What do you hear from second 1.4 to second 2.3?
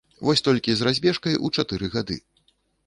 у чатыры гады.